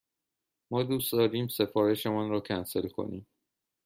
ما 0.71 0.83
دوست 0.83 1.11
داریم 1.11 1.47
سفارش 1.47 2.05
مان 2.05 2.29
را 2.29 2.39
کنسل 2.39 2.87
کنیم. 2.89 3.27